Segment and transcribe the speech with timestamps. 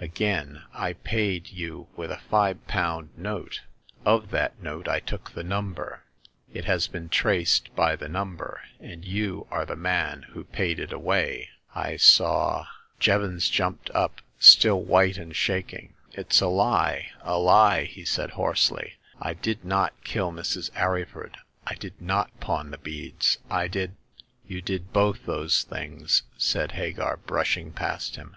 [0.00, 3.60] Again, I paid you with a five pound note.
[4.04, 6.02] Of that note I took the number.
[6.52, 10.92] It has been traced by the number, and you are the man who paid it
[10.92, 11.50] away.
[11.76, 12.98] I saw" It 8o Hagar of the Pawn Shop.
[13.44, 15.94] Jevons jumped up, still white and shaking.
[16.10, 17.12] It's a lie!
[17.22, 17.84] a lie!
[17.84, 20.72] he said hoarsely." I did not kill Mrs.
[20.72, 21.36] Arryford;
[21.68, 23.38] I did not pawn the beads.
[23.48, 23.94] I did
[24.48, 28.32] ''"You did both those things!" said Hagar, brushing past him.